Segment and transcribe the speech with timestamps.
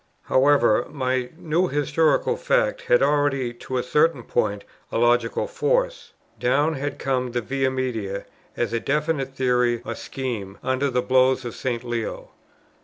[0.23, 6.13] However, my new historical fact had already to a certain point a logical force.
[6.39, 8.25] Down had come the Via Media
[8.57, 11.83] as a definite theory or scheme, under the blows of St.
[11.83, 12.31] Leo.